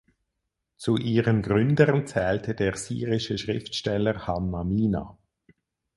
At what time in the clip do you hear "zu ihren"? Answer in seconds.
0.77-1.43